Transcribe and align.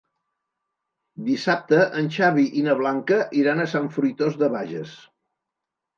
Dissabte 1.27 1.83
en 2.01 2.09
Xavi 2.17 2.47
i 2.61 2.65
na 2.69 2.77
Blanca 2.81 3.19
iran 3.43 3.61
a 3.67 3.71
Sant 3.75 3.93
Fruitós 3.99 4.43
de 4.45 4.51
Bages. 4.57 4.97